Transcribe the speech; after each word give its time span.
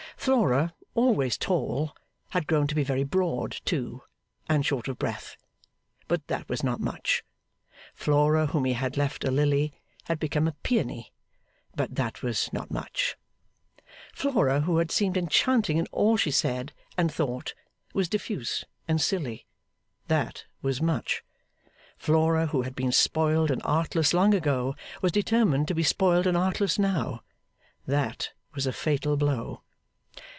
Flora, 0.17 0.71
always 0.93 1.35
tall, 1.35 1.95
had 2.29 2.45
grown 2.45 2.67
to 2.67 2.75
be 2.75 2.83
very 2.83 3.03
broad 3.03 3.59
too, 3.65 4.03
and 4.47 4.63
short 4.63 4.87
of 4.87 4.99
breath; 4.99 5.35
but 6.07 6.27
that 6.27 6.47
was 6.47 6.63
not 6.63 6.79
much. 6.79 7.23
Flora, 7.95 8.45
whom 8.45 8.65
he 8.65 8.73
had 8.73 8.97
left 8.97 9.23
a 9.23 9.31
lily, 9.31 9.73
had 10.03 10.19
become 10.19 10.47
a 10.47 10.51
peony; 10.61 11.11
but 11.73 11.95
that 11.95 12.21
was 12.21 12.53
not 12.53 12.69
much. 12.69 13.17
Flora, 14.13 14.59
who 14.61 14.77
had 14.77 14.91
seemed 14.91 15.17
enchanting 15.17 15.77
in 15.77 15.87
all 15.91 16.17
she 16.17 16.29
said 16.29 16.71
and 16.99 17.11
thought, 17.11 17.55
was 17.91 18.07
diffuse 18.07 18.63
and 18.87 19.01
silly. 19.01 19.47
That 20.07 20.45
was 20.61 20.79
much. 20.83 21.23
Flora, 21.97 22.45
who 22.45 22.61
had 22.61 22.75
been 22.75 22.91
spoiled 22.91 23.49
and 23.49 23.61
artless 23.65 24.13
long 24.13 24.35
ago, 24.35 24.75
was 25.01 25.11
determined 25.11 25.67
to 25.69 25.73
be 25.73 25.81
spoiled 25.81 26.27
and 26.27 26.37
artless 26.37 26.77
now. 26.77 27.23
That 27.87 28.33
was 28.53 28.67
a 28.67 28.71
fatal 28.71 29.17
blow. 29.17 29.63